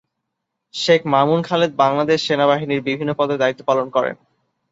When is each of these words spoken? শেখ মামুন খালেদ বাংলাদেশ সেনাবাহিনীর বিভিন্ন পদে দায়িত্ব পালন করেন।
শেখ 0.73 1.01
মামুন 1.13 1.39
খালেদ 1.41 1.71
বাংলাদেশ 1.75 2.19
সেনাবাহিনীর 2.27 2.85
বিভিন্ন 2.87 3.11
পদে 3.19 3.35
দায়িত্ব 3.37 3.61
পালন 3.69 3.87
করেন। 3.95 4.15